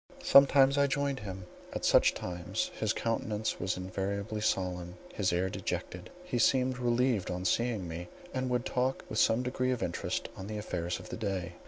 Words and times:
Sometimes 0.23 0.79
I 0.79 0.87
joined 0.87 1.19
him; 1.19 1.45
at 1.73 1.85
such 1.85 2.15
times 2.15 2.71
his 2.73 2.91
countenance 2.91 3.59
was 3.59 3.77
invariably 3.77 4.41
solemn, 4.41 4.95
his 5.13 5.31
air 5.31 5.47
dejected. 5.47 6.09
He 6.23 6.39
seemed 6.39 6.79
relieved 6.79 7.29
on 7.29 7.45
seeing 7.45 7.87
me, 7.87 8.07
and 8.33 8.49
would 8.49 8.65
talk 8.65 9.05
with 9.09 9.19
some 9.19 9.43
degree 9.43 9.69
of 9.69 9.83
interest 9.83 10.27
on 10.35 10.47
the 10.47 10.57
affairs 10.57 10.99
of 10.99 11.09
the 11.09 11.17
day. 11.17 11.51